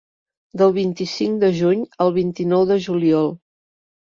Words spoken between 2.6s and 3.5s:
de juliol.